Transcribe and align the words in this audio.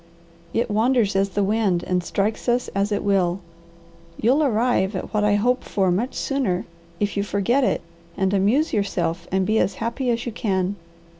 It 0.51 0.71
wanders 0.71 1.15
as 1.15 1.29
the 1.29 1.43
wind, 1.43 1.83
and 1.83 2.03
strikes 2.03 2.49
us 2.49 2.69
as 2.69 2.91
it 2.91 3.03
will. 3.03 3.39
You'll 4.19 4.41
arrive 4.41 4.95
at 4.95 5.13
what 5.13 5.23
I 5.23 5.35
hope 5.35 5.63
for 5.63 5.91
much 5.91 6.15
sooner 6.15 6.65
if 6.99 7.15
you 7.15 7.21
forget 7.21 7.63
it 7.63 7.81
and 8.17 8.33
amuse 8.33 8.73
yourself 8.73 9.27
and 9.31 9.45
be 9.45 9.59
as 9.59 9.75
happy 9.75 10.09
as 10.09 10.25
you 10.25 10.31
can. 10.31 10.75